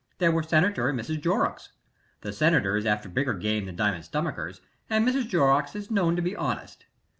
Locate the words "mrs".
0.99-1.21, 5.07-5.27